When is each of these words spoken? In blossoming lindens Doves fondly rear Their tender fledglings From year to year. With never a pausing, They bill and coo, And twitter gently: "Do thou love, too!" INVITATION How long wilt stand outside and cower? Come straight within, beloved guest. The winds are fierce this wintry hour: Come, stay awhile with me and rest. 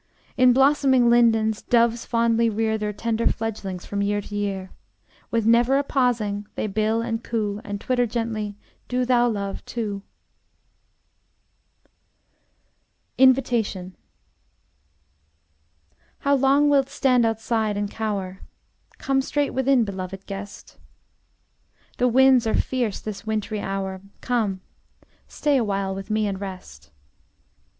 In 0.35 0.51
blossoming 0.51 1.11
lindens 1.11 1.61
Doves 1.61 2.07
fondly 2.07 2.49
rear 2.49 2.75
Their 2.75 2.91
tender 2.91 3.27
fledglings 3.27 3.85
From 3.85 4.01
year 4.01 4.19
to 4.19 4.35
year. 4.35 4.71
With 5.29 5.45
never 5.45 5.77
a 5.77 5.83
pausing, 5.83 6.47
They 6.55 6.65
bill 6.65 7.03
and 7.03 7.23
coo, 7.23 7.61
And 7.63 7.79
twitter 7.79 8.07
gently: 8.07 8.55
"Do 8.87 9.05
thou 9.05 9.29
love, 9.29 9.63
too!" 9.63 10.01
INVITATION 13.19 13.95
How 16.17 16.33
long 16.33 16.67
wilt 16.67 16.89
stand 16.89 17.23
outside 17.23 17.77
and 17.77 17.87
cower? 17.91 18.41
Come 18.97 19.21
straight 19.21 19.51
within, 19.51 19.83
beloved 19.83 20.25
guest. 20.25 20.79
The 21.99 22.07
winds 22.07 22.47
are 22.47 22.55
fierce 22.55 22.99
this 22.99 23.27
wintry 23.27 23.59
hour: 23.59 24.01
Come, 24.21 24.61
stay 25.27 25.57
awhile 25.57 25.93
with 25.93 26.09
me 26.09 26.25
and 26.25 26.41
rest. 26.41 26.89